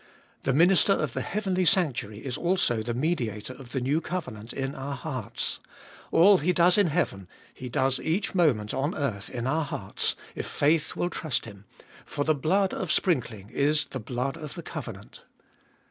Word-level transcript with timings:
The 0.45 0.51
Minister 0.53 0.93
of 0.93 1.13
the 1.13 1.21
heavenly 1.21 1.63
sanctuary 1.63 2.25
is 2.25 2.35
also 2.35 2.81
the 2.81 2.95
Mediator 2.95 3.53
of 3.53 3.69
the 3.71 3.79
new 3.79 4.01
covenant 4.01 4.51
in 4.51 4.73
our 4.73 4.95
hearts. 4.95 5.59
All 6.09 6.39
He 6.39 6.53
does 6.53 6.75
in 6.79 6.87
heaven 6.87 7.27
He 7.53 7.69
does 7.69 7.99
each 7.99 8.33
moment 8.33 8.73
on 8.73 8.95
earth 8.95 9.29
in 9.29 9.45
our 9.45 9.63
hearts, 9.63 10.15
if 10.33 10.47
faith 10.47 10.95
will 10.95 11.11
trust 11.11 11.45
Him; 11.45 11.65
for 12.03 12.23
the 12.25 12.33
blood 12.33 12.73
of 12.73 12.91
sprinkling 12.91 13.51
is 13.51 13.85
the 13.91 13.99
blood 13.99 14.37
of 14.37 14.55
the 14.55 14.63
covenant. 14.63 15.21